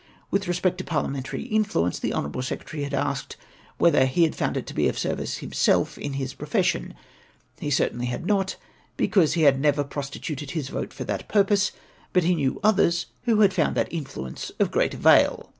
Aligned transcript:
With 0.31 0.47
respect 0.47 0.79
to 0.79 0.83
parliamentary 0.83 1.43
influence, 1.43 1.99
the 1.99 2.11
honourable 2.11 2.41
secretary 2.41 2.81
had 2.81 2.93
asked 2.95 3.37
whether 3.77 4.07
he 4.07 4.21
lead 4.23 4.35
found 4.35 4.57
it 4.57 4.71
of 4.75 4.97
service 4.97 5.35
to 5.35 5.41
himself 5.41 5.95
in 5.95 6.13
his 6.13 6.33
^profession? 6.33 6.93
He 7.59 7.69
cer 7.69 7.89
tainly 7.89 8.05
had 8.05 8.25
not, 8.25 8.55
because 8.97 9.33
he 9.33 9.43
had 9.43 9.59
never 9.59 9.83
'prostituted 9.83 10.49
his 10.49 10.69
vote 10.69 10.91
for 10.91 11.03
that 11.03 11.27
puipose; 11.29 11.69
but 12.13 12.23
he 12.23 12.33
knew 12.33 12.59
others 12.63 13.05
ivho 13.27 13.43
had 13.43 13.53
found 13.53 13.75
that 13.77 13.93
'in 13.93 14.05
fluence 14.05 14.49
of 14.59 14.71
great 14.71 14.95
avail! 14.95 15.47